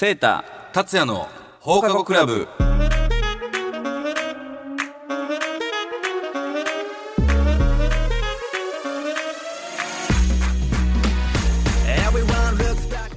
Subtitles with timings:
[0.00, 1.28] セータ達也の
[1.60, 2.48] 放課後クラブ。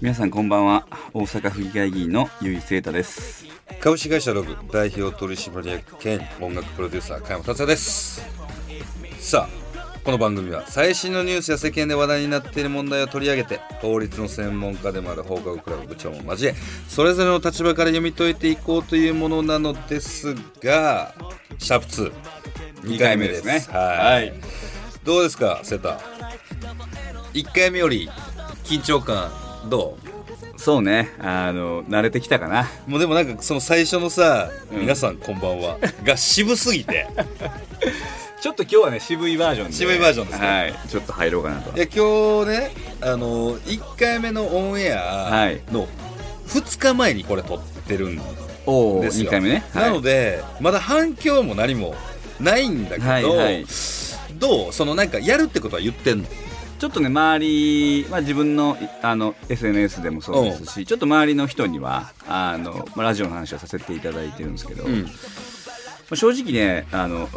[0.02, 0.86] 皆さんこんばんは。
[1.14, 3.46] 大阪府議会議員のゆいセータです。
[3.80, 8.22] 株式会社ログ代表取締役兼音楽プロデューサー加山達也です。
[9.20, 9.63] さあ
[10.04, 16.56] この番組は最新のニュースや世間で話題になっている問題を取り上げて法律の専門家でもある放課後クラブ部長も交え
[16.90, 21.16] それぞれの立場から読み解いていこうというものなのですが
[21.58, 22.14] シャープ
[22.86, 23.60] 22回目ですね。
[23.72, 24.34] はい。
[25.06, 26.00] どうですかセタ
[27.34, 28.10] 1回目より
[28.66, 29.32] 緊張感
[29.70, 29.98] ど
[30.58, 31.12] そうね。
[31.20, 32.68] あの慣れてきたかな。
[32.88, 34.82] うもうでもなんかその最初のさ「うん。
[34.82, 37.08] 皆さんこんばんは」が渋すぎて
[38.44, 39.74] ちょっと今日はね渋いバージョンで。
[39.74, 40.46] 渋いバージョンですね。
[40.46, 40.74] はい。
[40.90, 41.78] ちょっと入ろうかなと。
[41.78, 45.88] いや今日ねあの1回目のオンエアはいの
[46.48, 48.22] 2日前にこれ撮ってるんで
[49.12, 49.30] すよ。
[49.30, 49.64] 2回目ね。
[49.74, 51.96] なのでまだ反響も何も
[52.42, 53.66] ないんだけど、はいはい。
[54.34, 54.74] どう？
[54.74, 56.26] そのなんかやるってことは言ってんの？
[56.80, 64.90] ちょっとね周り、まあ、自分のいあの SNS でもそうですしちょっと周りの人にはあの、まあ、ラジオの話をさせていただいてるんですけど、う
[66.14, 67.30] あ正直ねあの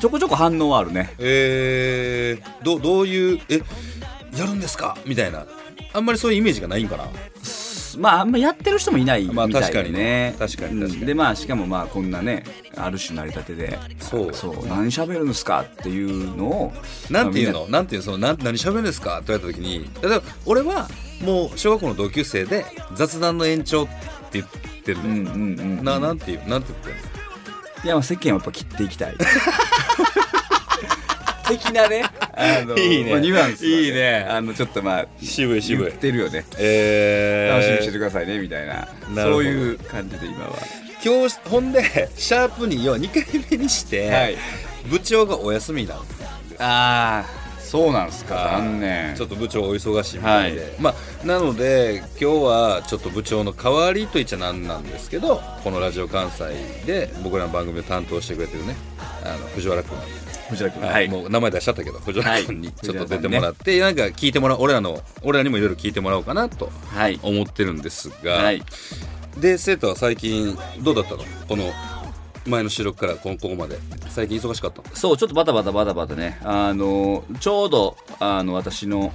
[0.00, 1.14] ちょこちょこ反応はあるね。
[1.18, 3.60] えー、どどういうえ
[4.36, 4.96] やるんですか？
[5.04, 5.46] みたいな。
[5.92, 7.04] あんまりそういうイメージがないんかな？
[7.98, 10.04] まああんまやってる人もいないみまあたい確かにでね。
[10.30, 11.00] ね確かに確かに。
[11.00, 14.32] うんでまあしかもまあこんなねある種成り立てでそう。
[14.34, 15.60] そう何喋るんですか？
[15.70, 16.72] っていうのを
[17.10, 18.04] なんていうまあのなんていうの？
[18.06, 19.18] その何喋るんですか？
[19.18, 20.88] って言われた時に例えば俺は
[21.22, 23.86] もう小学校の同級生で雑談の延長っ
[24.30, 24.46] て言っ
[24.82, 27.11] てるのうんうんうんななんていうなんて言ってんの？
[27.84, 29.16] いやまあ世間はやっぱ切っていきたい。
[31.48, 32.04] 的なね。
[32.34, 33.10] あのいいね。
[33.10, 34.26] まあニュアンスはいいね。
[34.28, 35.86] あのちょっとまあ渋い渋い。
[35.86, 36.44] 言ってるよね。
[36.58, 38.88] えー、楽しみにしててくださいねみたいな。
[39.14, 40.56] なそういう感じで今は。
[41.04, 44.36] 今日ほんでシャープに要は2回目にして、はい。
[44.86, 46.02] 部長がお休みなんあ
[46.58, 47.41] あ
[47.72, 48.34] そうなんすか？
[48.60, 49.16] 残念。
[49.16, 58.76] ちょっと部長お忙しいみたいで、まあなので今日はちょっと部長の代わりといっちゃなんなんですけどこのラジオ関西で僕らの番組を担当してくれてるね
[59.24, 59.96] あの藤原君。
[60.50, 60.86] 藤原君。
[60.86, 62.76] はい、もう名前出しちゃったけど藤原君にはい。
[62.76, 67.18] ちょっと出てもらって、なんか聞いてもらおう俺らの俺らにもいろいろ聞いてもらおうかなとはい。
[67.22, 68.62] 思ってるんですが、はい。
[69.40, 71.24] で生徒は最近どうだったの？
[71.48, 71.72] この
[72.46, 73.78] 前の収録からこここまで。
[74.08, 74.82] 最近忙しかった？
[74.96, 76.38] そうちょっとバタバタバタバタね。
[76.42, 79.12] あのちょうどあの私の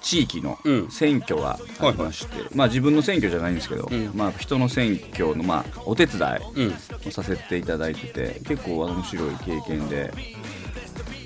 [0.00, 0.90] 地域のうん。
[0.90, 4.10] 選挙がありまして、まあ自分の選挙じゃないんですけど、ん。
[4.14, 6.20] まあ人の選挙のまあお手伝
[6.54, 6.68] うん。
[6.68, 6.74] い
[7.08, 10.12] をさせていただいてて結構面白い経験で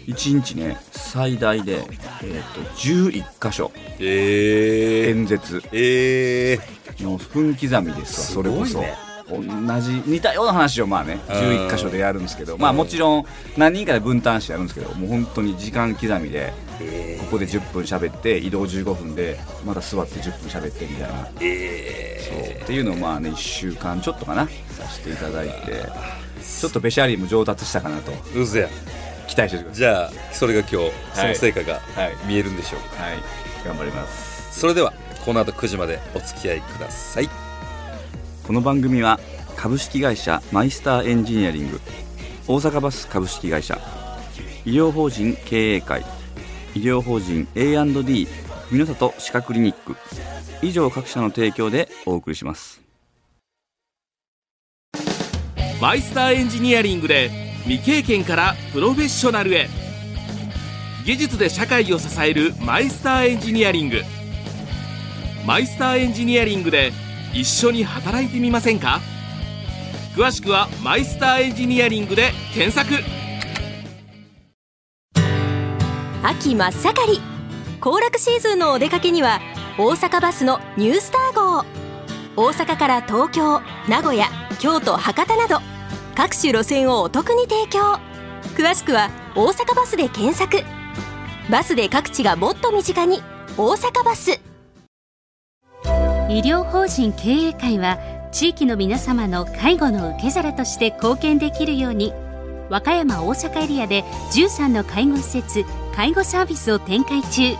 [0.06, 1.74] 1日ね最大で、
[2.22, 3.70] えー、と11箇所
[4.00, 8.82] えー、演説えー、の分刻みですわそれこそ
[9.40, 11.34] 同じ似たような話をまあねうん。
[11.34, 13.24] 11箇所でやるんですけどまあもちろん
[13.56, 16.52] 何人かで分担してやるんですけどもう本当に時間刻みで
[17.20, 21.28] ここで10分喋って移動15分でまた座って10分喋ってみたいな。
[21.40, 22.62] えそう。
[22.62, 25.86] っていうのをまあね1週間ちょっとかなさせていただいて
[26.42, 28.12] ちょっとベシャリーも上達したかなと。
[28.12, 28.68] ー、うぜや
[29.28, 30.76] 期待しててくださじゃあそれが今日
[31.14, 32.16] その成果がはい。
[32.26, 33.22] 見えるんでしょうか、いはい。
[33.64, 34.60] 頑張ります。
[34.60, 34.92] それでは
[35.24, 37.28] この後9時までお付き合いください
[38.46, 39.20] この番組は
[39.56, 41.80] 株式会社マイスターエンジニアリング
[42.48, 43.78] 大阪バス株式会社
[44.64, 46.04] 医療法人経営会
[46.74, 48.26] 医療法人 A&D
[48.70, 49.94] 文の里歯科クリニック
[50.60, 52.82] 以上各社の提供でお送りします
[55.80, 57.30] マイスターエンジニアリングで
[57.64, 59.68] 未経験からプロフェッショナルへ
[61.06, 64.00] 技術で社会を支えるマイスターエンジニアリング
[65.46, 66.92] マイスターエンジニアリングで
[67.34, 69.00] 一緒に働いてみませんか？
[70.14, 73.02] 詳しくはマイスターエンジニアリングで検索。
[76.22, 77.20] 秋真っ盛り。
[77.80, 79.40] 行楽シーズンのお出かけには
[79.78, 81.64] 大阪バスのニュースター号。
[82.36, 84.26] 大阪から東京名古屋
[84.60, 85.60] 京都博多など
[86.14, 87.98] 各種路線をお得に提供。
[88.54, 90.62] 詳しくは大阪バスで検索。
[91.50, 93.22] バスで各地がもっと身近に
[93.56, 94.40] 大阪バス。
[96.32, 97.98] 医療法人経営会は
[98.32, 102.14] 地域の皆様の介護の受け皿として貢献できるように
[102.70, 104.02] 和歌山大阪エリアで
[104.32, 105.64] 13の介護施設
[105.94, 107.54] 介護サービスを展開中。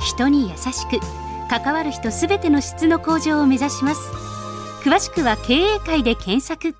[0.00, 1.00] 人に優しく
[1.48, 4.10] 関わる人すべての質の向上を目指します。
[4.82, 6.74] 詳しくは経営会で検索。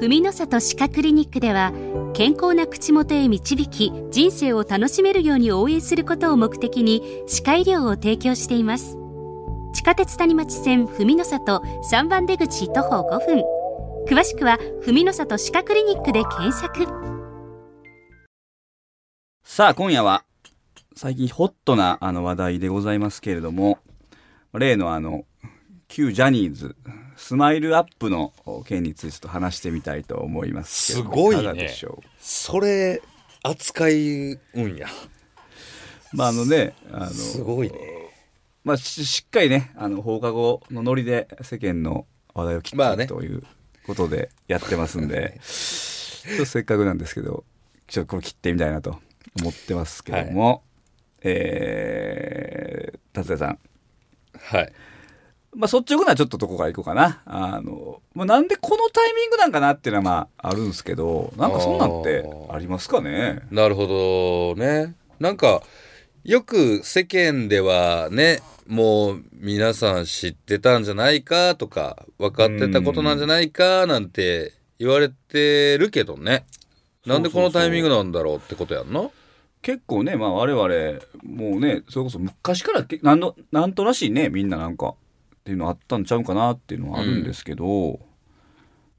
[0.00, 1.74] 文の里歯科クリニックでは
[2.14, 8.96] 健康な口元へ導き人生を楽しめるように応援することを目的に歯科医療を提供しています。
[9.78, 13.44] 近下鉄谷町線文の里3番出口徒歩5分。
[14.08, 16.84] 詳しくは文の里歯科クリニックで検索。
[19.44, 20.24] さあ、今夜は、
[20.96, 23.78] 最近ホットなあの話題でございますけれども、
[24.52, 25.24] 例のあの、
[25.86, 26.74] 旧ジャニーズ、
[27.16, 28.32] スマイルアップの
[28.66, 31.42] 件についてちょっと話してみたいと思いますすごいね。
[31.42, 33.00] かがでしょそれ
[33.44, 34.88] 扱いうんや。
[36.12, 36.16] う。
[36.16, 37.97] まああのね、あの、すごいね
[38.68, 43.06] まあししっかりね、あの、放課後のノリで世間の話題を聞まあね。
[43.06, 43.42] くという
[43.86, 47.44] ことでやってますんで、ちょっとせっかくなんですけど、
[47.86, 48.98] ちょっとこれ切ってみたいなと
[49.40, 50.62] 思ってますけども、
[51.22, 53.58] えー、達也さん。
[54.38, 54.72] はい。
[55.54, 57.22] まあ、率直なちょっととこからいこうかな。
[57.24, 63.40] あの、まあ、なんでこのタイミングなんかなっていうのはまあ、あるんですけど、なんかそんなんってありますかね？
[63.50, 63.86] なるほ
[64.54, 64.94] どね。
[65.18, 65.62] なんか
[66.24, 76.44] よく世間ではねもう皆さん知ってたんじゃないかとか分かってたことなんじゃないかなんて言われてるけどね。
[77.06, 79.08] なんでこのタイミングなんだろうってことやんな
[79.62, 84.94] 結構ね、まあ我々、もうね、それこそ昔からけなんの、なんとなしいね、みんななんか、っ
[85.44, 87.98] ていうのあったんちゃうかなっていうのはあるんですけど、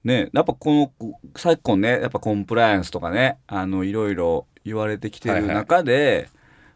[0.03, 6.29] ね、やっぱこの、昨今ね、やっぱコンプライアンスとかね、あの、いろいろ言われてきてる中で、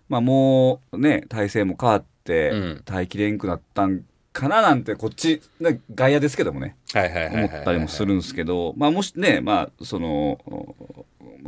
[0.09, 10.39] まあもうね、体制も変わってうん、耐えきれんくなったんかななんて、こっち、ね外野ですけどもね、思ったりもするんですけど、まあもしね、まあ、その、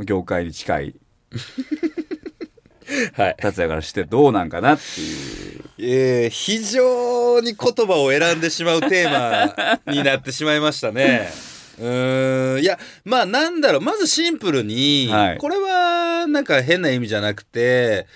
[0.04, 0.96] 業界に近い
[3.14, 3.36] はい。
[3.38, 5.64] 達也からしてどうなんかなっていう。
[5.78, 11.30] えー、非常に言葉を選んでしまうテーマになってしまいましたね。
[11.80, 15.38] うーん、いや、まあなんだろう、まずシンプルに、はい。
[15.38, 18.08] これはなんか変な意味じゃなくて、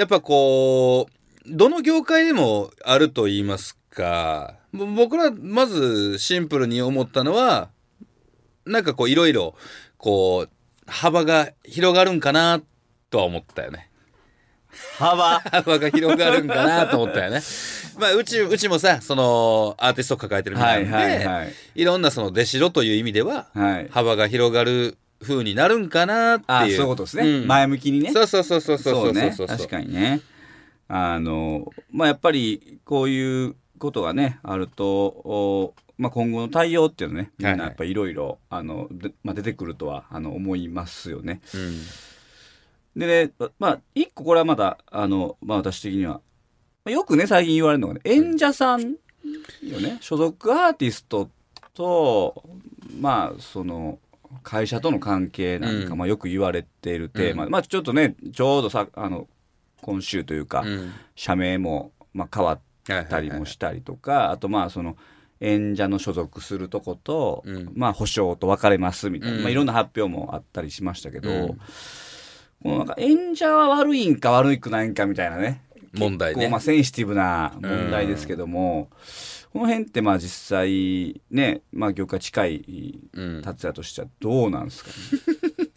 [0.00, 7.68] やっぱこう、どの業界でもあると言いますか、ぼ僕らまずシンプルに思ったのは、
[8.64, 9.54] なんかこういろいろ、
[9.98, 12.62] こう、幅が広がるんかな
[13.10, 13.90] とは思ったよね。
[14.96, 15.40] 幅？
[15.52, 17.42] 幅が広がるんかなと思ったよね。
[17.98, 21.52] まあ、うち、うちもさ、その、アーティストを抱えてるみたはいいなんで、はいはい。
[21.74, 23.88] いろんなその、弟子ろという意味では、はい。
[23.90, 26.46] 幅が広がる風になるんかなっていう。
[26.48, 27.40] あそういうことですね。
[27.40, 28.12] ん前向きにね。
[28.12, 29.34] そうそうそうそうそうそうね。
[29.36, 30.20] 確かにね。
[30.88, 41.40] あの、まあ、やっぱり、こういうことがね、あると、おまあ、今後の対応っていうのね、みんなやっぱいろいろ、あの、でまあ、出てくるとは、あの、思いますよね。
[41.54, 41.58] う
[42.98, 43.00] ん。
[43.00, 46.14] でね、まあ、一個これはまだ、あの、まあ、私的には、
[46.84, 48.96] まあよくね、最近言われるのがね、演者さん
[49.62, 51.28] よね、所属アーティスト
[51.74, 52.42] と、
[52.98, 53.98] まあ、その、
[54.42, 55.98] 会社との関係なんか、うん。
[55.98, 57.44] まあ、よく言われているテーマ。
[57.44, 59.28] で、まあ、ちょっとね、ちょうどさ、あの、
[59.82, 60.92] 今週というか、うん。
[61.14, 62.60] 社名も、まあ、変わっ
[63.08, 64.96] たりもしたりとか、あと、まあ、その、
[65.40, 67.72] 演者の所属するとこと、うん。
[67.74, 69.42] まあ、保証と分かれますみたいな、うん。
[69.42, 71.58] まあ、いろんな発表もあったりしましたけど、うん。
[72.62, 75.62] このなんか演者は悪いんか悪くないんかみたいなね。
[75.94, 76.48] 問題ね。
[76.48, 78.90] まあセンシティブな問題ですけども、
[79.52, 85.70] この辺ってまあ実際ね、まあ業界近いうん達也としてはどうなんですかね？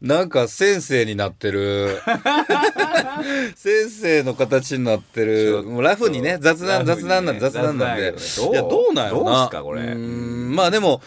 [0.02, 2.00] なんか先生になってる。
[3.54, 5.62] 先生の形になってる。
[5.62, 8.12] もうラフにね、雑談、雑談なんで、雑談なんで。
[8.12, 9.32] ねいや、どうなんやろな。
[9.32, 9.94] どうすかこれ？
[9.94, 11.00] まあでも、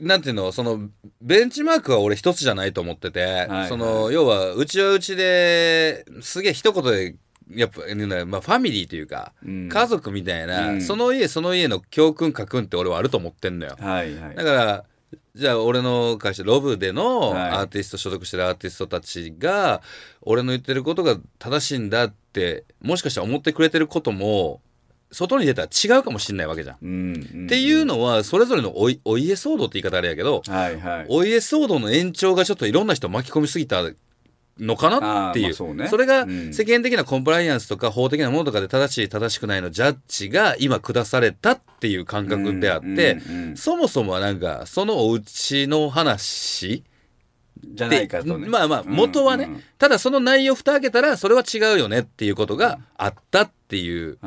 [0.00, 0.88] なんていうの、その、
[1.20, 7.16] ベンチマークは俺一つじゃないと思ってて、はいその、要は、うちはうちで、すげえ一言で、
[7.54, 13.76] やっぱ、ねまあ、ファミリーというか、うん家族みたいな、うんその家その家の教訓書くんって俺はあると思ってんのよ。
[13.80, 14.44] はいはいだ。
[14.44, 14.84] から、
[15.34, 19.82] じゃあ俺の会社ロブでのはいアーティスト、所属してるアーティストたちが、
[20.22, 24.60] 俺の言ってることが正しいんだって、もしかしたら思ってくれてることも、
[25.10, 26.76] 外に出たら違うかもしんないわけじゃん。
[26.82, 26.90] うん
[27.34, 31.06] うんっていうのは、それぞれのおいお家騒動って言い方あれやけど、はいはい。
[31.08, 33.82] お家騒動の延長がちょっといろんな人巻き込みすぎた
[34.58, 35.54] のかなっていう。
[35.54, 43.18] そうねれがうん世間的なコンプライアンスとか法的なものとかで正しい正しくないのジャッジが今下されたっていう感覚であって、
[43.54, 46.82] そもそもはなんか、そのお家の話
[47.64, 48.48] じゃないかとね。
[48.48, 54.18] まあまあ、元はね、うんうんただその内容蓋開けたら、それは違うよねっていうことがあったっていう。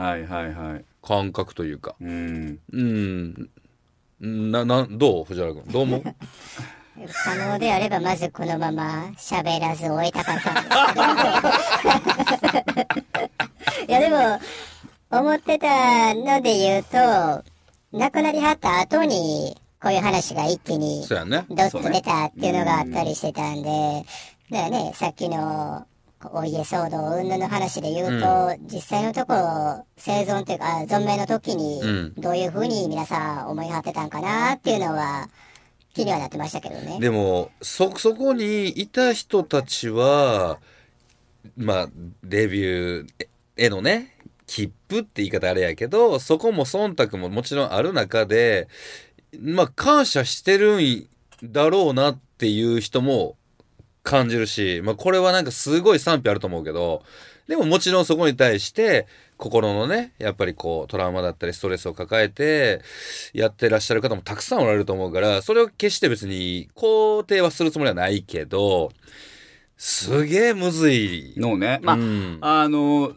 [1.03, 1.95] 感覚というか。
[1.99, 2.59] うん。
[2.71, 3.49] うん。
[4.51, 5.25] な、な、どう？
[5.25, 5.63] 藤原君。
[5.71, 6.03] どう思う？
[7.23, 10.67] 可能であればまずこのまま喋らず終えたかったんです
[13.85, 14.39] けどいやでも
[15.09, 17.43] 思ってたので言うと
[17.97, 21.43] 亡くなりはった後にこういう話が一気にそうやね。
[21.49, 24.05] ドッと出たっていうのがあったりしてたんで、
[24.51, 25.87] だからね、さっきの
[26.23, 32.13] お家騒動云々の話で言うと、実際のところ生存というかあ存命の時にうん。
[32.15, 35.29] どういうふうに皆さん思いはってたんかなっていうのは
[35.93, 36.99] 気にはなってましたけどね。
[36.99, 40.59] でもそそこにいた人たちは
[41.57, 41.89] まあ
[42.23, 44.17] デビューへのね
[44.47, 48.67] 切符って言い方あれやけどそこも忖度ももちろんある中で
[49.39, 51.07] まあ感謝してるん
[51.43, 53.35] だろうなっていう人も
[54.03, 57.03] 感じるし、まあ、これはなんかすごい賛否あると思うけど
[57.47, 59.07] でももちろんそこに対して
[59.41, 62.81] 心のねやっぱりこうトラウマだったりストレスを抱えて
[63.33, 68.91] やってらっしゃる方もたくさんおられると思うからそれを決して別に肯定はするつもりはないけど
[69.83, 71.33] すげえむずい。
[71.37, 71.79] のね。
[71.81, 72.37] まあ、うん。
[72.39, 73.13] あの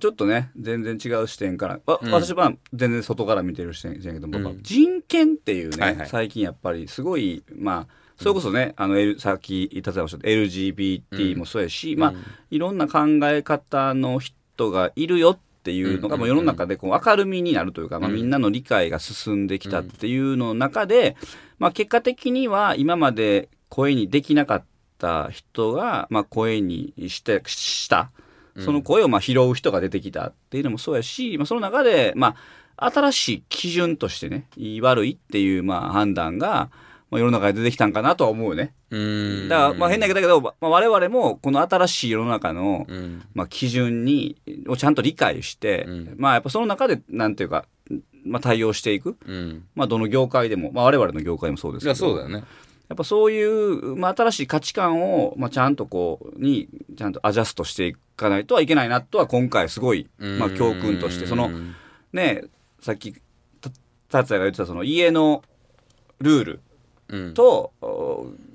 [0.00, 2.10] ちょっとね全然違う視点から、わうん。
[2.10, 4.62] 私は全然外から見てる視点やけども、うん。
[4.62, 6.08] 人権っていうね、はいはい。
[6.08, 12.14] 最近やっぱりすごいまあそれこそね、あの、L、さっき言ったおっしゃった LGBT もそうやし、まあ、
[12.50, 21.16] いろんな考え方の人がいるよっていうのが、うんもう世の中でこう明るみになるというか、まあ、みんなの理解が進んできたっていうの中で、
[21.58, 24.64] まあ、結果的には今まで声にできなかっ
[24.98, 28.12] た人が、まあ、声にしてした。
[28.58, 32.36] その声をまあ拾う人が出てきたっていうのもそうやし、まあ、その中で、ま
[32.76, 36.70] あ、新しい基準としてねいい悪いっていうまあ判断が、
[37.16, 38.74] まあ、世の中で出てきたんかなとは思うよね。
[38.90, 39.48] うん。
[39.48, 43.22] だからまあ変な言い方だけど、まあ、我々もこの新しい世の中の、うん。
[43.34, 44.36] まあ、基準に
[44.68, 46.14] をちゃんと理解して、うん。
[46.18, 47.64] まあやっぱその中でなんていうか、
[48.24, 49.64] まあ、対応していく、うん。
[49.74, 51.94] まあ、どの業界でも、まあ、我々の業界でもそうですけど。
[51.94, 52.44] そうだよね。
[52.88, 61.26] やっぱそういう、まあ、新しい価値観を、まあ、ちゃんとこうにちゃんとアジャストしていかないとはいけないなとは今回すごい、まあ、教訓として。
[61.26, 61.50] その
[62.12, 62.44] ね
[62.80, 63.14] さっき
[63.60, 63.70] た
[64.08, 65.42] 達也が言ってたその家の
[66.20, 66.60] ルール
[67.08, 67.34] うん。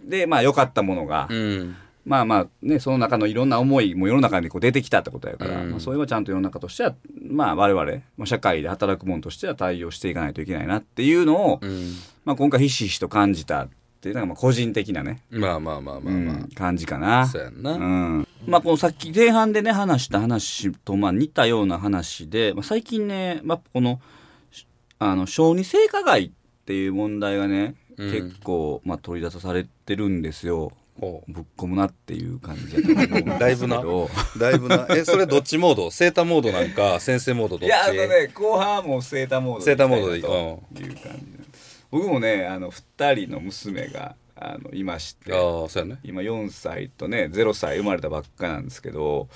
[0.09, 1.75] でまあ良かったものが、うん。
[2.05, 5.71] まあまあね、その中のいろんな思いも世の中にこう出てきたってことやから、うん。
[5.71, 6.95] まあ、それはちゃんと世の中としては、
[7.29, 11.93] まあ我々、まあ社会で働く者としては対応していかないといけないなっていうのを、うん。
[12.25, 13.69] まあ今回ひしひしと感じたっ
[14.01, 16.35] ていうのがまあ個人的なね、まあまあまあまあまあ。
[16.35, 17.27] うん感じかな。
[17.27, 17.71] そうやんな。
[17.73, 18.27] うん。
[18.47, 24.01] まあこのさっき前半でね話した話とまあ似たような話で、まあ、最近ね、まあこの、
[24.49, 24.65] し
[24.97, 26.31] あの、小児性加害っ
[26.65, 30.71] ていう問題がね、うん結構、まあ、取り出されてるんですよ。
[30.99, 33.81] ほぶっ込むなっていう感じやと思 だいぶな。
[34.37, 34.87] だいぶな。
[34.91, 35.89] えそれどっちモード？
[35.89, 37.65] セータモードなんか先生モードどっち？
[37.67, 41.41] いやあのね後半はもうセーターモードでセーターモードでいいいう感じ
[41.89, 45.33] 僕もねあの2人の娘があのいまして。
[45.33, 45.99] ああそうやね。
[46.03, 49.27] 今4歳とね0歳生まれたばっかなんですけど。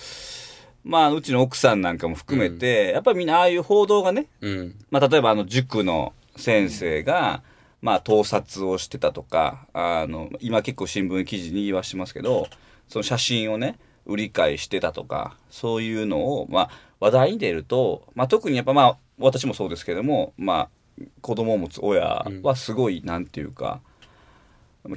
[0.83, 4.75] まあうちの奥さんなんかも含めて、やっぱりみんなああいう報道がね、うん。
[4.91, 7.41] まあ、例えばあの塾の先生が、
[7.85, 12.47] まあ、盗撮をしてたとかあの今結構新聞記事に言わしてますけど
[12.87, 13.77] その写真をね
[14.07, 23.81] 売り買いしてたとかそういうのを、まあ、話題に出ると、まあ、特にやっぱまあ私もそうですけども、まあ、子供を持つ親はすごい、なんていうか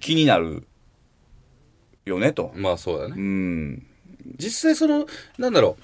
[0.01, 0.67] 気になる
[2.07, 2.53] よねと。
[2.55, 3.15] まあそうだね。
[3.17, 3.87] うん。
[4.39, 5.83] 実際そのなんだろう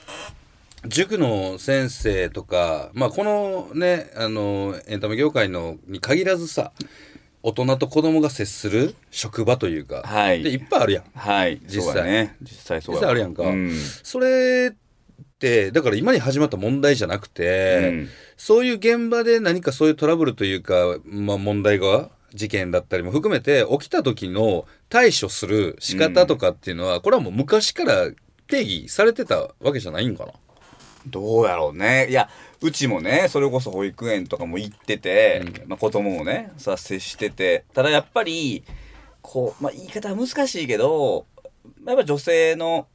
[0.86, 6.72] 塾の先生とかまあこのねあのエンタメ業界のに限らずさ
[7.42, 10.42] 大人と子供が接する職場というか、はい。
[10.42, 11.04] でいっぱいあるやん。
[11.14, 11.60] はい。
[11.66, 12.04] 実際。
[12.04, 12.36] ね。
[12.40, 13.70] 実際そう実際あるやんか、うん。
[14.02, 14.76] それっ
[15.38, 18.08] てだから今に始まった問題じゃなくて、うん。
[18.38, 28.10] そういう現場で何かそういうトラブルというか、まあ、問題が事件だったりも含めて起きた時の対処する仕方とかっていうのは、これはもう昔から
[28.48, 30.32] 定義されてたわけじゃないんかな
[31.06, 32.08] どうやろうね。
[32.08, 32.28] いや、
[32.60, 38.64] うちもね、それこそ保育園とかも行ってて、まあ子供もね、さ、接してて、ただやっぱり、
[39.20, 41.26] こう、まあ言い方は難しいけど、
[41.86, 42.86] やっぱ女性の、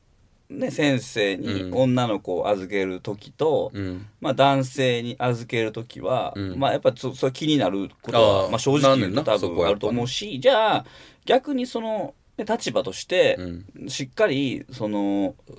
[0.49, 1.73] ね、先生にうん。
[1.75, 4.07] 女の子を預ける時と、うん。
[4.19, 6.59] まあ男性に預ける時は、うん。
[6.59, 10.85] まあやっぱそそれ気になることあは、あまあ正直言うと多分あると思うし、じゃあ
[11.25, 13.89] 逆にその、ね立場として、うん。
[13.89, 15.53] しっかりそのう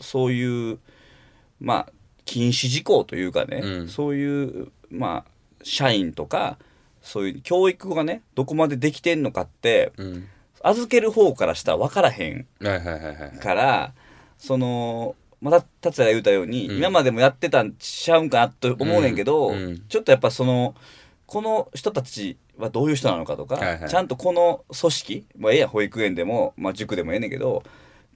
[0.00, 0.78] そういう
[1.60, 1.92] まあ
[2.24, 3.88] 禁止事項というかね、うん。
[3.88, 5.30] そういうまあ
[5.62, 6.58] 社員とか
[7.02, 10.28] そういう教育がねどこまでできてんのかってうん。
[10.60, 12.46] 預ける方からしたら分からへん
[13.40, 13.92] から
[14.38, 16.76] そのまた達也が言うたように、うん。
[16.78, 19.52] 今までもやってたんちゃうんかなと思うねんけど、
[19.88, 20.74] ちょっとやっぱその
[21.26, 23.88] この人たちはどういう人なのかとか、はいはい。
[23.88, 27.62] ちゃんとこの組織、まあ、ええやん保育園でも、まあ、塾でもええねんけど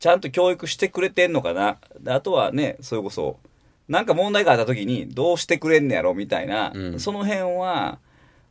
[0.02, 1.78] ちゃんと教育してくれてんのかな。
[2.00, 3.38] であとはねそれこそ
[3.86, 6.98] なんか問題があった時にどうしてくれんねやろみたいな、うん。
[6.98, 8.00] その辺は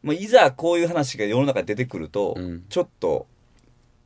[0.02, 2.64] もういざこういう話が世の中に出てくると、うん。
[2.70, 3.28] ちょっと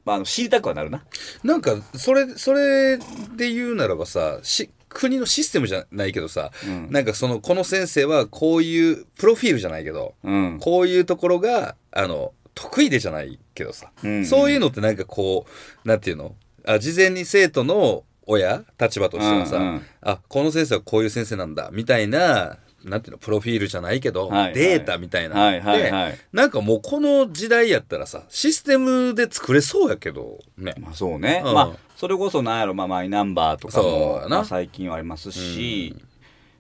[0.06, 1.04] まあ、あの知りたくはなるな。
[1.44, 2.98] なんか、それ、それ
[3.36, 6.92] で言うならばさ、し、国のシステムじゃないけどさ、うん。
[6.92, 10.60] なんかその、この先生はこういう、プロフィールじゃないけど、うん。
[10.62, 14.26] こういうところが、あの、得意でじゃないけどさ、うん。
[14.28, 15.48] そういうのってなんかこ
[15.84, 16.36] う、なんていうの？
[16.68, 25.40] あ事前に生徒の親、立場としてはさ、うんうんあ、この先生はこういう先生なんだ、みたいな、なんていうの、プロフィールじゃないけど、はいはいデータみたいな。
[25.40, 26.18] はいはいではい。
[26.34, 30.76] なんかもうこの時代やったらさ、システムで作れそうやけど、ね。
[30.80, 31.42] まあそうね。
[31.46, 35.96] うんまあ、それこそなんやろ、まあマイナンバーとかも、まあ最近はありますし、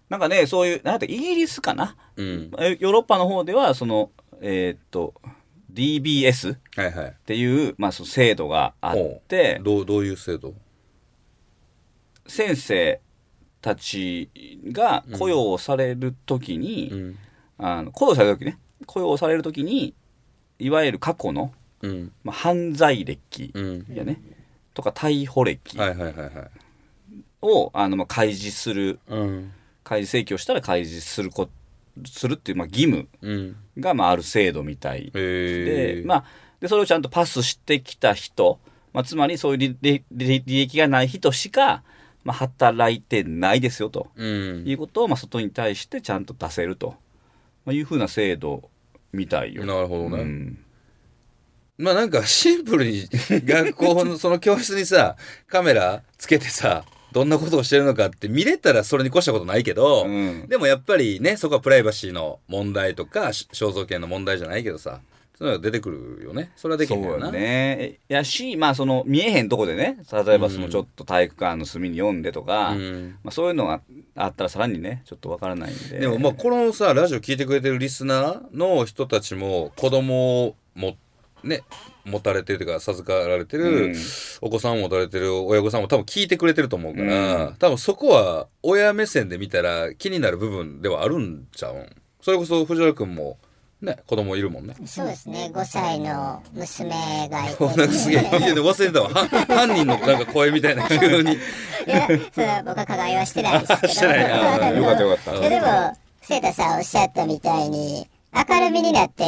[0.09, 1.95] なんかね、そういう、なんやったイギリスかな？
[2.15, 2.51] うん。
[2.59, 5.13] えヨーロッパの方では、その、えーっと、
[5.75, 7.15] DBS っはいはい。
[7.25, 10.53] ていう、まあ、その制度があって、どう、どういう制度？
[12.27, 13.01] 先生
[13.61, 14.29] たち
[14.71, 17.17] が雇用されるときに、ん。
[17.57, 19.93] あの雇用されるときね、雇用されるときに、
[20.57, 22.11] いわゆる過去の、うん。
[22.23, 23.85] まあ、犯罪歴うん。
[23.93, 24.21] やね、
[24.73, 25.77] とか逮捕歴。
[27.41, 29.51] を、あのまあ開示する、うん。
[29.83, 31.49] 開示請求をしたら開示するこ
[32.05, 33.55] するっていう、まあ、義務うん。
[33.77, 36.07] が、まあ、ある制度みたいで、えー。
[36.07, 36.25] まあ、
[36.59, 38.59] で、それをちゃんとパスしてきた人、
[38.93, 41.83] まあ、つまりそういう履履履歴がない人しか、
[42.23, 46.95] まあ、働いてないですよとうんいうことを、まあ、外に対してちゃんと出せると、
[47.65, 48.69] まあ、いうふうな制度
[49.11, 49.65] みたいよ。
[49.65, 50.57] なるほどねうん
[51.77, 64.99] まあなんかシンプルに学校のその教室にさ、カメラつけてさ、どんなことをしてるのかって見れたらそれに越したことないけど、うんでもやっぱりね、そこはプライバシーの問題とか、し肖像権の問題じゃないけどさ、
[65.37, 66.51] そういうのが出てくるよね。
[66.57, 67.31] それはできそうよるよな。
[67.31, 67.99] ね。
[68.09, 73.79] やし、まあ、その、見えへんとこでね、例えばその、ちょっと体育館の隅に読んでとか、うんまあ、そういうのが
[74.15, 75.99] あったらさらにね、ちょっとわからないんで。
[75.99, 80.97] でもまあこのさ、ラジオ聞いてくれてるリスナーの人たちも子供をも、
[81.43, 81.63] ね、
[82.05, 83.95] 持たれてるというか授かられてる、うん
[84.41, 91.85] お子さんを持たれてる親御さんも多分聞いてくれてると思うから、うん多分そこは親目線で見たら気になる部分ではあるんちゃうん？
[92.21, 93.37] それこそ藤原君も
[93.81, 94.73] ね、子供いるもんね。
[94.85, 96.89] そうですね、5歳の娘
[97.29, 97.65] がいて。
[97.77, 99.09] なんかすげえ、いいよね、忘れてたわ。
[99.09, 99.27] は
[99.67, 101.33] 犯人のなんか声みたいな急に。
[101.33, 101.37] い
[101.85, 103.93] や、それは僕は加害はしてないですけど。
[103.93, 109.23] してないあよかったよかったでも、セータさんおっしゃったみたいに、明るみになって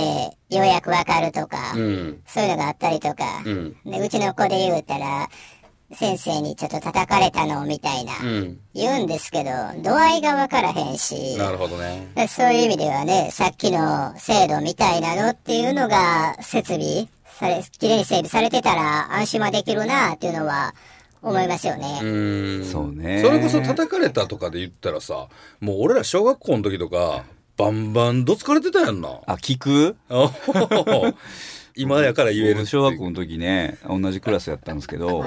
[0.49, 2.21] ようやくわかるとか、うん。
[2.27, 3.75] そういうのがあったりとか、うん。
[3.85, 5.29] でうちの子で言うたら、
[5.93, 8.59] 先生にちょっと叩かれたのみたいな、うん。
[8.73, 12.11] 言うんですけど、度合いがわからへんし、なるほどね。
[12.15, 20.75] でそういう意味ではね、さっきの制度みたいなのっていうのが設備され、きれいに整備されてたら安心はできるなっていうのは
[21.21, 22.01] 思いますよね。
[22.03, 22.05] う
[22.61, 22.65] ん。
[22.65, 25.29] そうねそれこそ叩かれたとかで言ったらさ、
[25.61, 27.23] もう俺ら小学校の時とか、
[27.57, 29.19] バンバンどつかれてたやんな。
[29.25, 29.95] あ、聞く？
[30.09, 30.31] あ
[31.75, 35.25] 今やから言える小学校の時ね、同じクラスやったんですけど、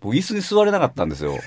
[0.00, 1.38] 僕椅子に座れなかったんですよ。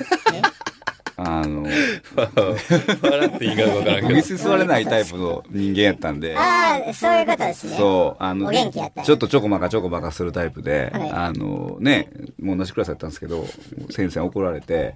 [1.17, 1.63] あの、
[3.01, 4.19] 笑っていいかわからん僕けど。
[4.19, 7.77] 椅子に座れないタイプの人間やったんで、ああ、そういうことですね。
[7.77, 12.09] そう、あの、お元気やったちょっとちょこまかちょこまかするタイプで、はいあのね、
[12.41, 13.45] もう同じクラスやったんですけど、
[13.91, 14.95] 先生に怒られて、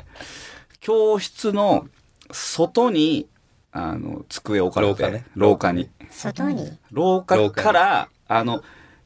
[0.81, 1.87] 教室の
[2.31, 3.27] 外に、
[3.71, 5.89] あの、机を置かれて、廊下ね廊下に。
[6.11, 6.77] 外に？
[6.91, 8.63] 廊下から、あの、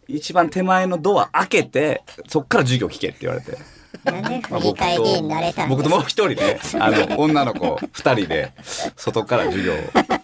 [0.08, 3.58] 一番手前のドア開けて、そっから授業聞けって言われて。
[4.06, 5.84] なんで府議会議員になれたんですか？
[5.84, 8.52] 僕ともう一人で、あの、 女の子二人で、
[8.97, 9.78] 外から授業を。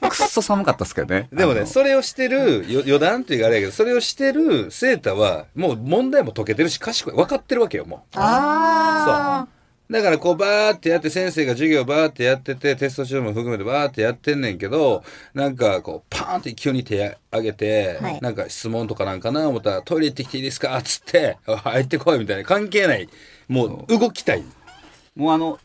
[0.10, 1.30] くっそ寒かったっすけどね。
[1.32, 7.14] でもね、それをしてる、よ余談っていうかあれやけど、それをしてるセータは、もう問題も解けてるし、賢い。
[7.14, 9.59] 分かってるわけよ、もあう。
[9.90, 22.44] だからこうバーってやって、先生が授業バーってやってて、テスト中も含めてバーってやってんねんけど、なんかこう、パーンって急に手上げて、はいなんか質問とかなんかな思ったら、トイレ行ってきていいですかつって、入ってこいみたいな。
[22.44, 23.10] 関係ない。
[23.48, 24.44] もう、動きたい。
[25.16, 25.58] もうあの、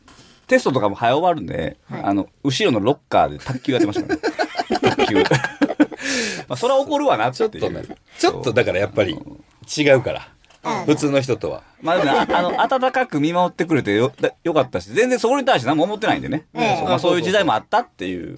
[0.47, 4.19] テストとかも早終わるんで、あの、後ろのロッカーで卓球やってましたね。
[4.81, 5.17] 卓球。
[6.49, 7.31] まあ、それは怒るわな。
[7.31, 7.83] ちょっとね、
[8.19, 9.19] ちょっとだからやっぱり
[9.77, 10.29] 違うから。
[10.87, 11.63] 普通の人とは。
[11.85, 16.47] まあでもね、あ あの、温かく見守ってくれてよ、だよかったし、全然そこに対して何も思ってないんでね。
[16.55, 18.37] ええそうまあそういう時代もあったっていう、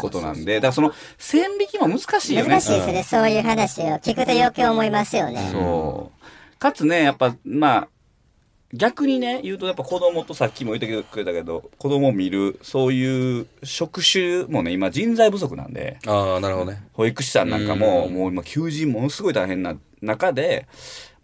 [0.00, 2.52] ことなんで、だからその、線引きも難しいあ、よね。
[2.52, 3.02] 難しいですね。
[3.02, 5.50] そういう話を聞くと余計思いますよね。
[5.52, 6.58] そう。
[6.58, 7.88] かつね、やっぱ、まあ、
[8.72, 16.82] 逆にね、言うとやっぱ子供とさっきも言ってくれたけど、子供を見る、そういう職種もね、今人材不足なんで、ああ、なるほどね。
[16.92, 20.66] 保育士さんなんかも、うんもう今求人ものすごい大変な中で、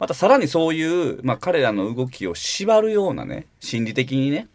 [0.03, 4.49] またさらにそういう、まあ彼らの動きを縛るようなね、心理的にね、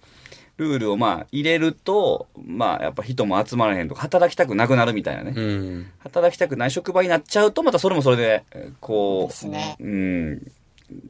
[0.58, 5.32] ルールをまあ入れると、まあやっぱ人も集まらへんとか、働きたくなくなるみたいなね。
[5.34, 5.92] うん。
[6.00, 9.78] 働きたくない職場になっちゃうと、またそれもそれで、えーこですね。
[9.80, 10.52] う、うん、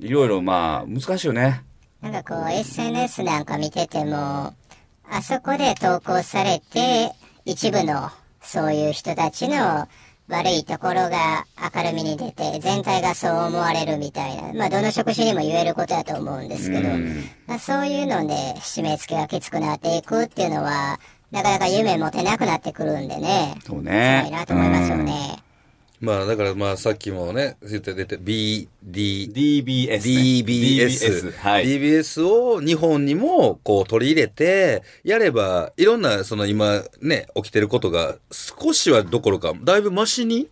[0.01, 1.63] いろいろまあ難しいよね。
[2.03, 4.53] なんかこう SNS なんか見てても、
[5.09, 7.11] あそこで投稿されて、
[7.43, 8.11] 一部の
[8.43, 9.87] そういう人たちの
[10.29, 16.89] 悪いところが明るみに出て、全体がそう思われるみたいな、まあどの職種にも言えることだと思うんですけど、
[17.47, 20.99] まあそういうので締め付けがきつくなっていくっていうのは、
[21.31, 24.25] なかなか夢持てなくなってくるんでね、そう辛ね。
[24.27, 25.37] いなと思いますよね。
[25.99, 29.97] まあだからまあさっきもね、言って出て B、D、DBS、ね。
[29.97, 31.31] DBS。
[31.31, 31.65] はい。
[31.65, 40.47] DBS を日本にもこう取り入れて、やれば、いろんなその今ね、起きてることが少しはどころか、だいぶマシに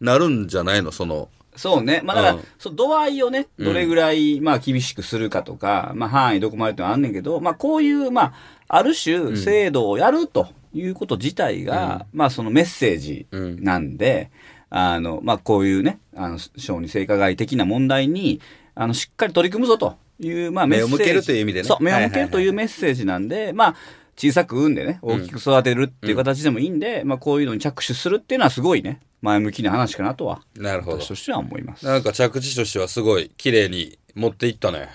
[0.00, 0.90] なるんじゃないの？
[0.90, 2.00] その、そうね。
[2.02, 8.32] まあだから、うんそう度合いをね、どれぐらい、まあ厳しくするかとか、まあ範囲どこまでってのはあんねんけど、まあこういう、まあ、
[8.68, 14.30] ある種制度をやるということ自体が、まあそのメッセージなんで、
[14.70, 18.40] あの、まあこういうね、あの、小児性加害的な問題に、
[18.74, 20.92] あの、しっかり取り組むぞという、まあメッセージ。
[20.92, 23.74] 目を向けるという意味でねそう、目を向けるというメッセージなんで、まあ、
[24.16, 31.08] 小さく産んでね、大きく育てるっていう形でもいいんで、まあこういうのに着手するっていうのはすごいね、前向きな話かなとは、なるほど私。
[31.08, 31.86] としては思います。
[31.86, 34.88] なんか着地としてはすごい綺麗に持っていったね。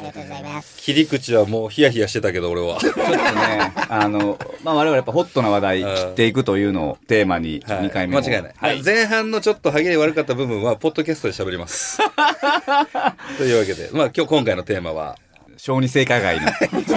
[0.00, 0.78] ありがとうございます。
[0.78, 2.78] 切り口はもうヒヤヒヤしてたけど俺は。
[2.80, 8.82] ちょっとね、あの、まあ我々やっぱホットな話題切っていくというのをテーマにはい2回目も、間違いない、はい。
[8.82, 11.98] 前半のちょっと歯切れ悪かった部分は、ポッドキャストで喋ります。
[13.38, 15.16] というわけで、まあ今日今回のテーマは、
[15.58, 16.46] 小児性加害の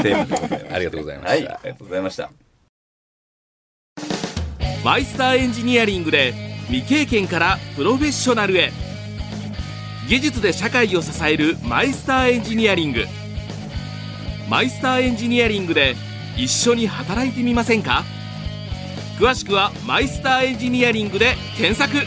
[0.01, 0.73] テーマでございます。
[0.73, 1.29] ありがとうございました。
[1.29, 2.29] はい、ありがとうございました。
[4.83, 6.33] マイスターエンジニアリングで
[6.67, 8.71] 未経験からプロフェッショナルへ
[10.07, 13.05] 技術で社会を支えるマイスターエンジニアリング。
[14.49, 15.95] マイスターエンジニアリングで
[16.37, 18.03] 一緒に働いてみませんか？
[19.17, 22.05] 詳しくはマイスターエンジニアリングで検索。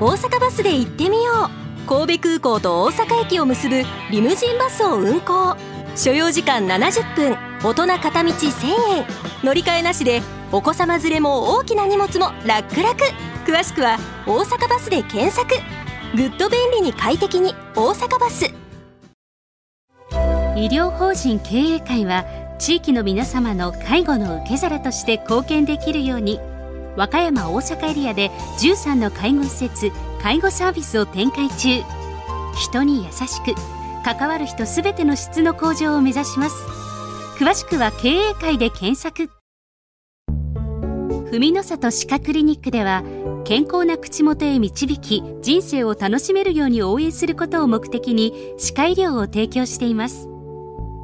[0.00, 1.50] 大阪バスで行ってみよ
[1.86, 1.88] う。
[1.88, 5.56] 神戸空港と大阪駅を結ぶリムジンバスを運行。
[5.96, 7.36] 所要時間70分。
[7.64, 8.66] 大人片道1000
[8.98, 9.04] 円。
[9.42, 12.94] 乗り換えなしでお子様連れも大きな荷物も楽々。
[13.48, 15.54] 詳しくは大阪バスで検索。
[16.14, 18.44] ぐっと便利に快適に大阪バス。
[20.54, 22.26] 医療法人経営会は
[22.58, 26.38] 地域の皆様の介護の受け皿として貢献できるように
[26.94, 31.82] 和歌山大阪エリアで13の介護施設介護サービスを展開中。
[32.54, 33.54] 人に優しく
[34.04, 36.66] 関わる人すべての質の向上を目指します。
[37.38, 39.30] 詳しくは経営会で検索。
[41.30, 43.02] 文の里歯科クリニックでは
[43.48, 50.28] 健康な口元へ導き人生を楽しめるように応援することを目的に歯科医療を提供しています。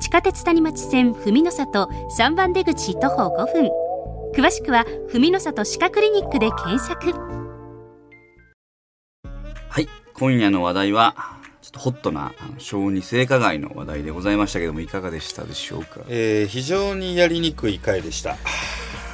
[0.02, 3.70] 地下鉄谷町線文の里3番出口徒歩5分。
[4.35, 7.14] 詳しくは文の里歯科クリニックで検索。
[9.70, 11.16] はい、今夜の話題は、
[11.62, 16.00] ちょっとホットな小児性加害の話題でございましたけども、いかがでしたでしょうか？
[16.11, 18.37] えー非常にやりにくい回でした。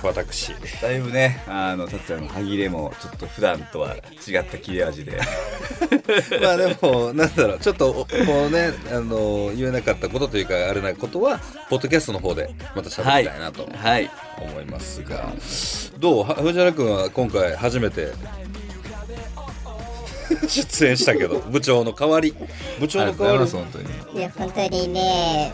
[0.06, 0.52] 私。
[0.82, 3.96] だいぶね、あの、達也の歯切れも、ちょっと普段とは
[4.28, 5.18] 違った切れ味で。
[6.42, 8.06] まあでも、なんだろう、ちょっと、こ
[8.46, 14.10] うね、あの、言えなかったことというか、あれなことは、ポッドキャストの方でまた喋りたいなとはい。
[14.40, 15.32] 思いますが、
[15.98, 16.28] どう？
[16.28, 18.08] は藤原君は今回初めて
[20.48, 22.34] 出演したけど、部長の代わり。
[22.78, 23.50] 部長の代わり。
[23.50, 24.18] 本当に。
[24.18, 25.52] いや、本当にね、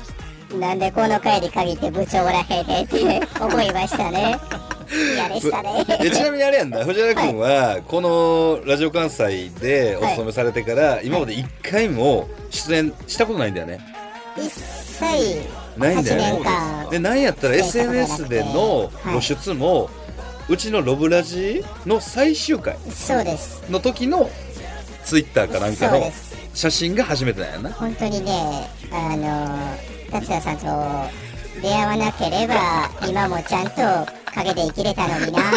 [0.54, 4.38] なんでこの回に限って部長おらへんねんって思いましたね。
[5.14, 5.84] 嫌でしたね。
[6.00, 13.80] えちなみにあれやんだ藤原君はこのラジオ関西でお勤めされてから今まで一回も出演したことないんだよね
[14.36, 15.40] 一切、
[15.76, 16.90] ないんだよ8年ね間。
[16.90, 19.90] でなんやったら SNS での露出も
[20.48, 22.76] うちのロブラジの最終回。
[23.68, 24.30] の時の
[25.04, 26.12] ツイッターかなんかの。
[26.56, 29.76] 写真が初めてなんやな本当にね、あの、
[30.10, 30.66] 達也さんと
[31.60, 35.52] 出会わなければ、今もちゃんと陰で生きれたのになっ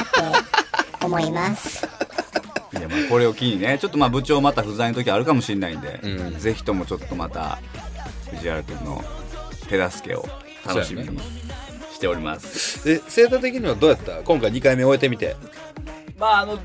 [1.00, 1.88] て思います。
[2.78, 6.40] いやまあこれを機にねちょっとまあ部長また不在の時あるかもしれないんで、うん。
[6.40, 7.58] ぜひともちょっとまた
[8.32, 9.04] 藤原君の
[9.68, 10.28] 手助けを
[10.66, 11.20] 楽しみに
[11.94, 14.14] しております、でセーター的にはどうやった？
[14.24, 15.36] 今回2回目終えてみて。
[16.18, 16.60] まああの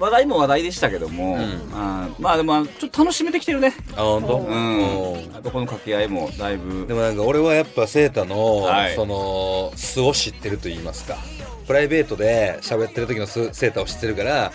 [0.00, 1.40] 話題も話題でしたけども、ん。
[1.74, 3.74] あーまあでもちょっと楽しめてきてるね。
[3.92, 5.36] あ本当うん。
[5.36, 6.86] あとこの掛け合いもだいぶ。
[6.86, 8.94] でもなんか俺はやっぱセータの、はい。
[8.94, 11.18] その素を知ってると言いますか。
[11.66, 14.52] プライベートで喋ってる時のスセータを知ってるから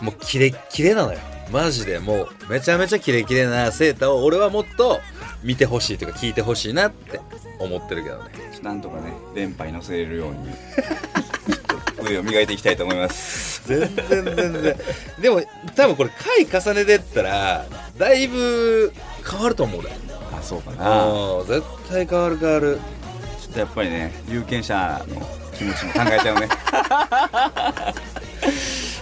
[0.00, 1.18] もうキレッキレなのよ。
[1.50, 5.00] マジでもうめちゃめちゃキレキレなセータを俺はもっと
[5.42, 7.20] 見てほしいというか聞いてほしいなって
[7.58, 8.30] 思ってるけどね。
[8.62, 10.36] なんとかね電波に乗せれるように
[12.06, 13.62] ちょっと力を磨いていきたいと思います。
[13.66, 14.76] 全然全然。
[15.20, 15.42] でも
[15.74, 17.66] 多分これ回重ねてったら
[17.98, 18.92] だいぶ
[19.28, 19.90] 変わると思うで
[20.32, 21.06] あそうかな。
[21.06, 22.78] うん絶対変わる変わる。
[23.40, 25.20] ちょっとやっぱりね有権者の
[25.56, 26.48] 気持ちも考えちゃうね。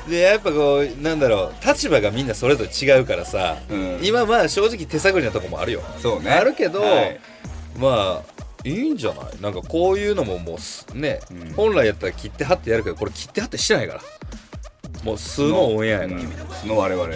[0.09, 4.01] でやっぱこうなんだろう立場がみんなそれぞれ違うからさ、うん。
[4.03, 5.83] 今まあ正直手探りなとこもあるよ。
[6.01, 6.31] そうね。
[6.31, 7.21] あるけど、はい。
[7.79, 8.34] まあ
[8.65, 9.41] いいんじゃない？
[9.41, 11.53] なんかこういうのももうすね、うん。
[11.53, 14.01] 本来やったら切って貼ってやるけどこれ切って貼ってしてないから。
[15.05, 16.29] もう素のオンエアやから、うん。
[16.29, 17.09] 素の我々を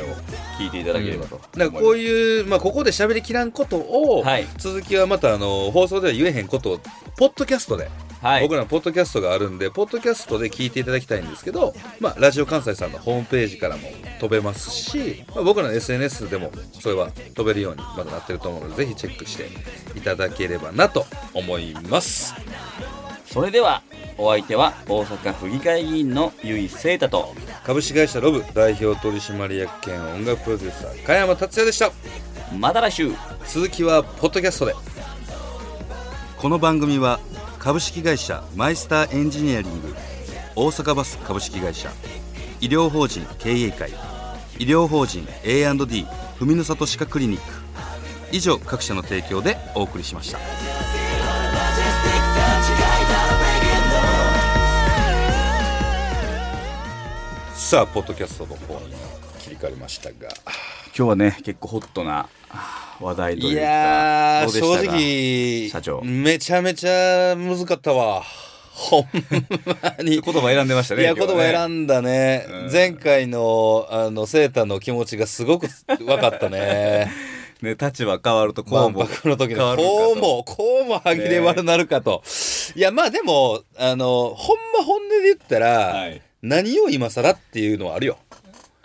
[0.58, 1.72] 聞いていただければと、なん。
[1.72, 4.46] かこういう、まあ、ここで喋りきらんことを、はい。
[4.58, 6.80] 続きはまたあの放送では言えへんことを
[7.16, 7.88] ポッドキャストで、
[8.22, 8.42] はい。
[8.42, 13.88] 僕らのポッドキャストがあるんでポッドキャストで聞いていただきたいんですけど、まあ、ラジオ関西さんのホームページからも
[14.20, 19.48] 飛べますし、まあ、僕らの SNS でもそれは飛べるようにまだなってると思うのでぜひチェックして
[19.96, 22.34] いただければなと思います。
[23.26, 23.82] それでは
[24.16, 31.92] お相手は大阪府議会議員の由井聖太と株式会社ロブ代表取締役兼音楽プロデューサー加山達也でした。
[32.56, 33.12] また来週。
[33.46, 34.74] 続きはポッドキャストで。
[36.38, 37.20] この番組は
[37.68, 39.94] 株式会社マイスターエンジニアリング
[40.56, 41.92] 大阪バス株式会社
[42.62, 43.90] 医療法人経営会
[44.58, 46.06] 医療法人 A&D
[46.38, 47.52] 文の里歯科クリニック。
[48.32, 50.38] 以上各社の提供でお送りしました。
[57.54, 58.94] さあポッドキャストの方に
[59.40, 60.14] 切り替わりましたが。
[60.16, 62.30] 今日はね結構ホットな
[63.00, 64.82] 話題といいうかやーどうでしたか？
[64.84, 66.02] 正直社長。
[66.02, 68.22] めちゃめちゃ難かったわ。
[68.78, 69.04] ほん
[69.82, 70.20] まに。
[70.20, 72.72] 言葉選んでましたねいや言葉選んだね、うん。
[72.72, 77.10] 前回のあのセーターの気持ちがすごく分かったね。
[77.60, 82.22] ね立場変わるとこ万うも博の時のこうもこうも歯切れ悪なるかと、
[82.76, 86.22] いやまあでもあのほんま本音で言ったら、はい。
[86.40, 88.16] 何を今更っていうのはあるよ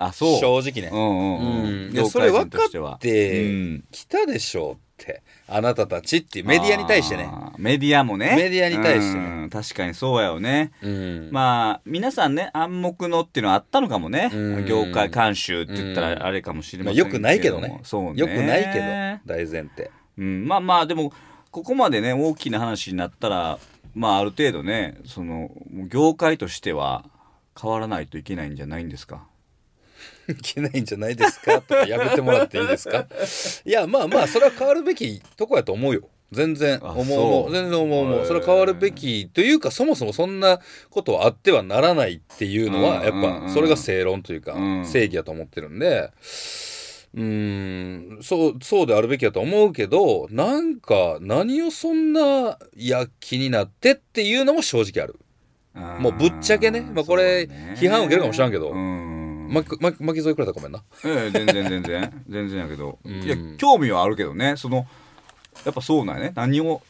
[0.05, 0.39] あそう。
[0.39, 1.87] 正直ね、うんうんうん。
[1.87, 1.93] うん。
[1.93, 3.83] いやそれ分かってうん。
[3.91, 7.29] きたでしょうってあなたたちっていうメディアに対してね。
[7.31, 8.35] あーメディアもね。
[8.35, 9.25] メディアに対してね。
[9.25, 9.49] うん。
[9.49, 10.71] 確かにそうやよね。
[10.81, 11.29] うん。
[11.31, 14.31] まあ皆さんね暗黙のっていうのはあったのかもね。
[14.33, 14.65] うん。
[14.65, 16.19] 業界監修って言ったうん。
[16.19, 17.79] らあれかもしれませんよくないけどね。
[17.83, 18.19] そうね。
[18.19, 19.89] よくないけど大前提。
[20.17, 21.11] うん、まあまあでも
[21.49, 23.59] ここまでね大きな話になったら
[23.95, 25.49] まあある程度ねその
[25.89, 27.03] 業界としては
[27.59, 29.15] 変わらないといけないんじゃないんですか？
[29.17, 29.19] い
[30.41, 31.61] けないんじゃないですか？
[31.61, 33.05] とかやめてもらっていいですか？
[33.65, 36.07] いやまあまあそれは変わるべきとこやと思うよ。
[36.31, 37.51] 全然あ思う。
[37.51, 38.23] 全然思う思へー。
[38.23, 40.59] うそれは変わるべきというかそもそもそんな
[40.89, 44.85] ことはあってはならないっていうのはやっぱそれが正論というかうん。
[44.85, 46.09] 正義やと思ってるんで。
[47.15, 55.19] うーんそうそうであるべきやと思うけどなんか何をそんな躍起になってっていうのも正直ある。
[55.99, 56.81] もうぶっちゃけね。
[56.81, 58.71] まあこれ批判受けるかもしらんけど。
[58.71, 59.12] うん
[59.49, 60.83] 巻き巻き添えくれたらごめんな。
[61.05, 62.23] ええ全然全然。
[62.29, 63.23] 全然やけど、うん。
[63.23, 64.55] いや興味はあるけどね。
[64.57, 64.87] その
[65.65, 66.31] やっぱそうなんやね。
[66.35, 66.81] 何を、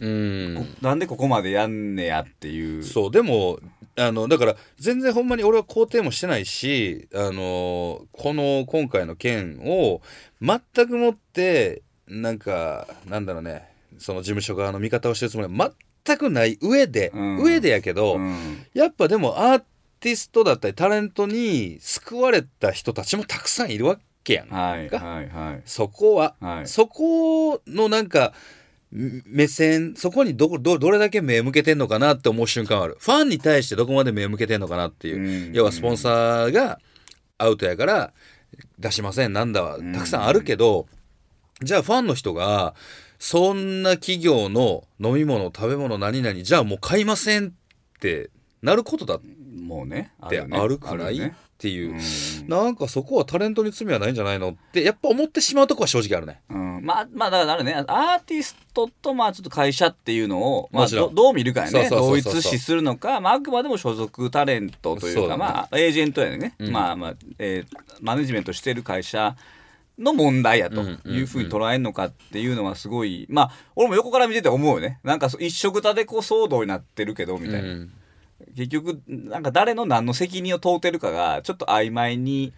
[0.00, 0.54] うん。
[0.80, 2.82] こなんでここまでやんねやっていう。
[2.84, 3.58] そうでも
[3.96, 10.00] あのだから全然ほんまに俺は肯定もしてないしあのこの今回の件を
[10.40, 13.72] 全くもってなんかなんだろうね。
[13.98, 15.72] その事務所側の見方をしてるつもりは
[16.04, 17.42] 全くない上で、うん。
[17.42, 18.66] 上でやけど、うん。
[18.74, 19.62] やっぱでもアー
[20.02, 25.62] ティストだったりタレントに救われた人たちもたくさんいるわけやんか、はいはいはい。
[25.64, 26.66] そこは、はい。
[26.66, 28.34] そこのなんか
[28.94, 32.96] ん目線そこにどこどどれだけ目向けてんのかなって思う瞬間はある。
[32.98, 35.52] ファンに対してどこまで目向けてんのかなっていう、うん。
[35.54, 36.80] 要はスポンサーが
[37.38, 38.12] アウトやから
[38.80, 40.88] 出しませんなんだはたくさんあるけど、
[41.62, 42.74] じゃあファンの人が
[43.20, 47.50] そんな企業の飲み物食べ物何々じゃあもう買いませんっ
[48.00, 48.30] て
[48.62, 49.20] なることだっ
[49.72, 50.30] もうねあ
[50.66, 51.34] るくない、よね。
[51.34, 52.48] っていう、うん。
[52.48, 54.50] なんかそこはタレントに罪はないんじゃないの？
[54.50, 56.40] ってやっぱ思ってしまうとこは正直あるね。
[56.50, 61.88] うん、まあまあだからねアーティストとまあちょっと会社っていうのを、まあ、どどう見るかやね。
[61.88, 66.72] 同一視するのか、まあ、あくまでも所属タレントというかまあエージェントやね、うん。
[66.72, 69.36] まあまあ、えーマネジメントしてる会社
[69.98, 77.92] の問題やというふうに捉えるのかっていうのはすごいまあ俺も横から見てて思うよねなんか一色たでこう騒動になってるけどみたいな、うん
[78.56, 82.52] 結局なんか誰の何の責任を問うてるかがちょっと曖昧に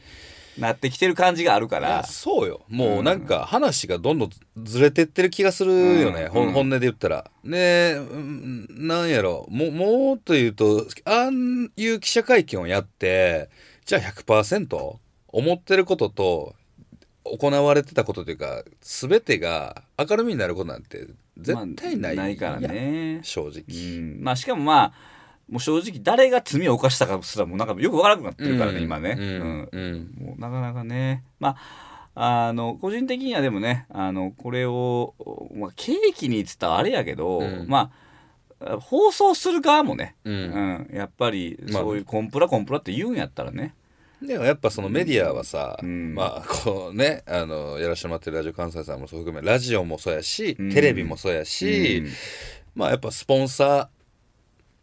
[0.59, 2.62] なってきてる感じがあるかいやらそうよ。
[2.68, 4.30] もうなんか話がどんどん
[4.62, 6.52] ずれてってる気がするよね、ほん。
[6.52, 7.30] 本音で言ったら。
[7.44, 9.46] でうんなんやろ。
[9.50, 11.30] ももっと言うとああ
[11.76, 13.50] いう記者会見をやって
[13.85, 14.96] じゃあ100%
[15.28, 16.54] 思ってることと
[17.24, 23.20] 行われてたことというか全てが明るみになることなんて絶対ない,、まあないからね。
[23.22, 24.22] 正直、うん。
[24.22, 25.13] まあしかもまあ
[25.48, 28.85] もう正直誰が罪を犯したかすらもうなんかよくわからなくなってるからね、うん。
[28.85, 29.24] 今ね、うん。
[29.24, 29.68] うん。
[29.70, 30.26] うん。
[30.26, 31.24] もうなかなかね。
[31.38, 31.57] ま
[32.16, 35.14] ああの個人的にはでもねあのこれを、
[35.54, 37.66] まあ、ケーキに言ってたらあれやけど、うん。
[37.68, 37.90] ま
[38.61, 40.35] あ放送する側もね、うん。
[40.35, 40.37] う
[40.92, 40.96] ん。
[40.96, 43.74] やっぱりまあそういうコンプラコンプラって言うんやったらね、
[44.22, 46.14] でもやっぱそのメディアはさ、うん。
[46.14, 50.72] まあこうねあのやらせてもらってるラジオ関西さんもそう含めラジオもそうやし、うん。
[50.72, 52.09] テレビもそうやし、うん。
[52.74, 53.88] まあやっぱスポンサー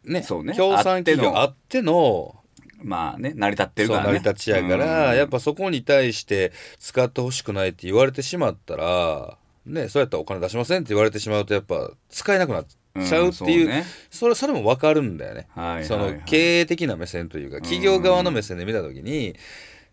[0.06, 0.54] ねそうね。
[0.56, 1.38] 協賛企業。
[1.38, 2.36] あっての
[2.84, 4.06] まあね成り立ってるからね。
[4.08, 5.18] 成り立ちやから、うん。
[5.18, 13.86] やっぱそこに対して使ってほしくないって言われてしまったらねそうやったらお金出しませんって言われてしまうとやっぱ使えなくなっちゃうっていう,、んそね。
[14.10, 15.86] それそれも分かるんだよね、はいはいはい。
[15.86, 19.36] その経営的な目線というか企業側の目線で見た時に、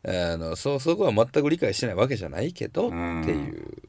[0.07, 3.23] あのそそこは全く理解してないわけじゃないけど、うん。
[3.23, 3.83] っていう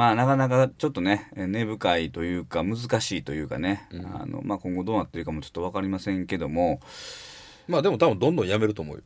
[0.00, 6.80] まあなかなかちょっとねえ根深いというか難しいというかね、あのまあ、今後どうなってるかもちょっと分かりませんけども。
[7.68, 9.02] まあでも多分どんどん辞めると思うよ。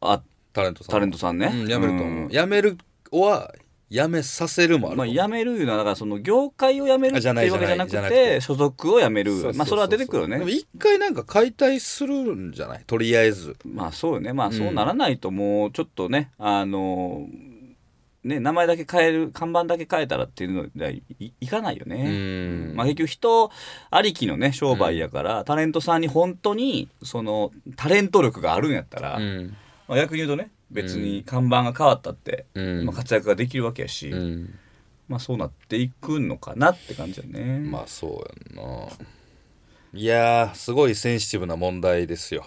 [0.00, 1.50] あタレントさんタレントさんね。
[1.52, 2.28] うん、辞めると思う、うん。
[2.28, 2.78] 辞める
[3.10, 3.52] は
[3.90, 9.32] 辞めさせるもあるとまあ、辞めるいうのはだからその業界を辞めるっていいうわけじゃなくてて所属を辞める。
[9.56, 10.38] まあそれは出てくるよね。
[10.38, 12.84] でも一回なんか解体するんじゃない？
[12.86, 13.56] とりあえず。
[13.64, 14.32] まあそうよね。
[14.32, 17.26] まあうんそうならないともうちょっとね、あの
[18.24, 21.02] ね名前だけ変える看板だけ変えたらっていうのではい
[21.40, 22.76] いかないよね、うん。
[22.76, 23.50] まあ、結局人
[23.90, 29.56] ありきのね商売やから、タレントさんに本当にそのタレント力があるんやったら、うん。
[29.88, 32.84] まあ、逆に言うとね別に看板が変わったって、うん。
[32.86, 34.58] まあ、活躍ができるわけやし、うん。
[35.08, 37.58] まあそうなっていくのかなって感じだね。
[37.58, 38.88] まあそうやんな。
[39.94, 42.46] いやーすごいセンシティブな問題ですよ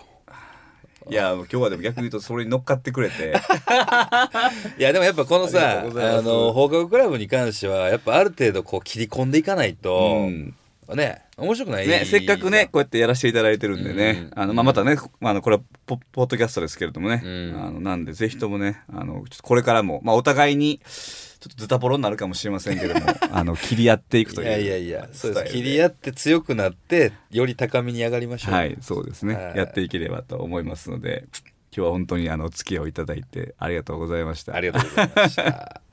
[1.10, 3.34] いや今日はでも逆に言うとそれに乗っかってくれて。
[4.78, 10.56] いやでもやっぱこのさあの放課後クラブに関してはやっぱある程度こう切り込んでいかないと、うん。
[10.94, 14.42] ね面白くないね、せっかくねこうやってやらせていただいてるんでね、うん。
[14.42, 17.56] あのまあ、またね、まあ、あのこれはポポッドキャストですけれどもね、うん。
[17.62, 20.80] あのなんでぜひともねあのちょっとこれからも、まあ、お互いに
[21.46, 25.54] ちょっとズタボロになるかもしれませんけども あの切り合っていくといういやいやいやそうです。
[25.54, 28.54] 切り合って強くなってより高みに上がりましょう。
[28.56, 29.58] はいそうですね、はい。
[29.58, 31.26] やっていければと思いますので
[31.76, 34.56] 今日は本当にあのお付き合いをいただいてありがとうございました。
[34.56, 35.86] ありがとうございました